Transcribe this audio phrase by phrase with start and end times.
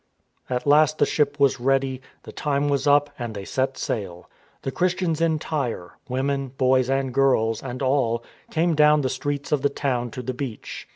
[0.49, 4.27] At last the ship was ready, the time was up and they set sail.
[4.63, 9.61] The Christians in Tyre— women, boys, and girls, and all— came down the streets of
[9.61, 10.87] the town to the beach.